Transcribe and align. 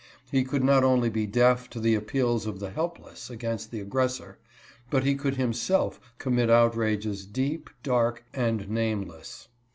He 0.31 0.43
could 0.43 0.63
not 0.63 0.83
only 0.83 1.11
be 1.11 1.27
deaf 1.27 1.69
to 1.69 1.79
the 1.79 1.93
appeals 1.93 2.47
of 2.47 2.59
the 2.59 2.71
helpless 2.71 3.29
against 3.29 3.69
the 3.69 3.79
aggressor, 3.81 4.39
but 4.89 5.03
he 5.03 5.13
could 5.13 5.35
him 5.35 5.53
self 5.53 5.99
commit 6.17 6.49
outrages 6.49 7.23
deep, 7.23 7.69
dark, 7.83 8.23
and 8.33 8.67
nameless. 8.67 9.47